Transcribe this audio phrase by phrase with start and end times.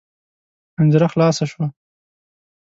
[0.75, 1.65] پنجره خلاصه شوه.